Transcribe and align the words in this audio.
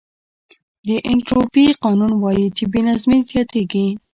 د 0.87 0.89
انټروپي 1.09 1.65
قانون 1.83 2.11
وایي 2.23 2.47
چې 2.57 2.63
بې 2.71 2.81
نظمي 2.89 3.19
زیاتېږي. 3.29 3.87